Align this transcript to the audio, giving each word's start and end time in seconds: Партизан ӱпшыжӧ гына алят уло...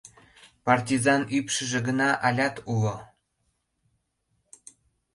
Партизан 0.65 1.21
ӱпшыжӧ 1.37 1.79
гына 1.87 2.09
алят 2.27 2.55
уло... 2.73 2.95